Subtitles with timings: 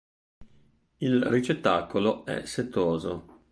[0.97, 3.39] Il ricettacolo è setoso.